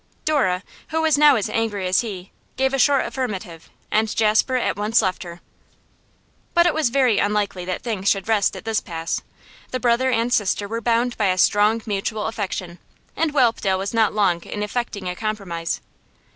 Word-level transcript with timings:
Dora, 0.25 0.63
who 0.87 1.03
was 1.03 1.15
now 1.15 1.35
as 1.35 1.47
angry 1.47 1.85
as 1.85 1.99
he, 2.01 2.31
gave 2.57 2.73
a 2.73 2.79
short 2.79 3.05
affirmative, 3.05 3.69
and 3.91 4.15
Jasper 4.15 4.55
at 4.55 4.75
once 4.75 4.99
left 4.99 5.21
her. 5.21 5.41
But 6.55 6.65
it 6.65 6.73
was 6.73 6.89
very 6.89 7.19
unlikely 7.19 7.65
that 7.65 7.83
things 7.83 8.09
should 8.09 8.27
rest 8.27 8.55
at 8.55 8.65
this 8.65 8.79
pass. 8.81 9.21
The 9.69 9.79
brother 9.79 10.09
and 10.09 10.33
sister 10.33 10.67
were 10.67 10.81
bound 10.81 11.15
by 11.17 11.27
a 11.27 11.37
strong 11.37 11.83
mutual 11.85 12.25
affection, 12.25 12.79
and 13.15 13.29
Whelpdale 13.31 13.77
was 13.77 13.93
not 13.93 14.11
long 14.11 14.41
in 14.41 14.63
effecting 14.63 15.07
a 15.07 15.15
compromise. 15.15 15.81